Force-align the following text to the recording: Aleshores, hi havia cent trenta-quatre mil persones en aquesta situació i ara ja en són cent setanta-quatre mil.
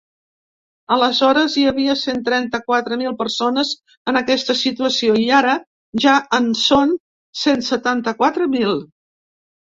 Aleshores, 0.93 1.55
hi 1.63 1.63
havia 1.71 1.95
cent 2.03 2.21
trenta-quatre 2.29 2.95
mil 3.01 3.13
persones 3.19 3.73
en 4.11 4.17
aquesta 4.21 4.55
situació 4.61 5.17
i 5.25 5.25
ara 5.41 5.53
ja 6.05 6.13
en 6.39 6.47
són 6.63 6.95
cent 7.43 7.61
setanta-quatre 7.69 8.49
mil. 8.55 8.73